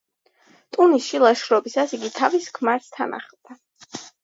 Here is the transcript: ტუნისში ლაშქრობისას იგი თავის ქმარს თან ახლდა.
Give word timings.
ტუნისში 0.77 1.19
ლაშქრობისას 1.25 1.95
იგი 1.99 2.11
თავის 2.17 2.49
ქმარს 2.59 2.91
თან 2.99 3.17
ახლდა. 3.21 3.63